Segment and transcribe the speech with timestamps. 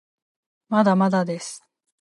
[0.67, 1.63] まだまだです